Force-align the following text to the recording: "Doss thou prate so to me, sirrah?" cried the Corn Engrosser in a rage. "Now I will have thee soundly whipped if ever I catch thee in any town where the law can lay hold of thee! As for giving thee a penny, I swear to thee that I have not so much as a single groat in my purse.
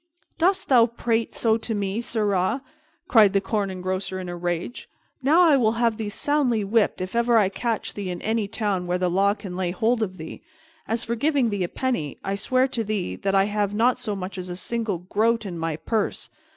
"Doss 0.39 0.63
thou 0.63 0.87
prate 0.87 1.31
so 1.31 1.57
to 1.59 1.75
me, 1.75 2.01
sirrah?" 2.01 2.63
cried 3.07 3.33
the 3.33 3.39
Corn 3.39 3.69
Engrosser 3.69 4.19
in 4.19 4.29
a 4.29 4.35
rage. 4.35 4.89
"Now 5.21 5.41
I 5.43 5.55
will 5.57 5.73
have 5.73 5.97
thee 5.97 6.09
soundly 6.09 6.63
whipped 6.63 7.01
if 7.01 7.15
ever 7.15 7.37
I 7.37 7.49
catch 7.49 7.93
thee 7.93 8.09
in 8.09 8.19
any 8.23 8.47
town 8.47 8.87
where 8.87 8.97
the 8.97 9.11
law 9.11 9.35
can 9.35 9.55
lay 9.55 9.69
hold 9.69 10.01
of 10.01 10.17
thee! 10.17 10.41
As 10.87 11.03
for 11.03 11.13
giving 11.13 11.51
thee 11.51 11.63
a 11.63 11.69
penny, 11.69 12.17
I 12.23 12.33
swear 12.33 12.67
to 12.69 12.83
thee 12.83 13.15
that 13.17 13.35
I 13.35 13.43
have 13.43 13.75
not 13.75 13.99
so 13.99 14.15
much 14.15 14.39
as 14.39 14.49
a 14.49 14.55
single 14.55 14.97
groat 14.97 15.45
in 15.45 15.59
my 15.59 15.75
purse. 15.75 16.31